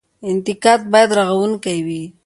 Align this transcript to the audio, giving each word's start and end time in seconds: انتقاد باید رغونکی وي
انتقاد 0.31 0.81
باید 0.91 1.11
رغونکی 1.19 1.77
وي 1.85 2.03